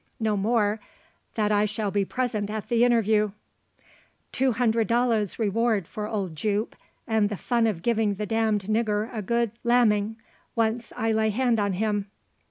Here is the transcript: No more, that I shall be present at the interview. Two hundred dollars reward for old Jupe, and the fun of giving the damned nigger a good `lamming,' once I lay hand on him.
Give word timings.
No 0.19 0.35
more, 0.35 0.79
that 1.35 1.51
I 1.51 1.65
shall 1.65 1.91
be 1.91 2.05
present 2.05 2.49
at 2.49 2.69
the 2.69 2.83
interview. 2.83 3.33
Two 4.31 4.53
hundred 4.53 4.87
dollars 4.87 5.37
reward 5.37 5.87
for 5.87 6.07
old 6.07 6.35
Jupe, 6.35 6.75
and 7.05 7.29
the 7.29 7.37
fun 7.37 7.67
of 7.67 7.83
giving 7.83 8.15
the 8.15 8.25
damned 8.25 8.63
nigger 8.63 9.13
a 9.13 9.21
good 9.21 9.51
`lamming,' 9.63 10.15
once 10.55 10.91
I 10.97 11.11
lay 11.11 11.29
hand 11.29 11.59
on 11.59 11.73
him. 11.73 12.07